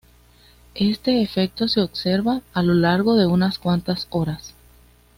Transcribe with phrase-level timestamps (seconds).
[0.73, 4.55] Este efecto se observa a lo largo de unas cuantas horas.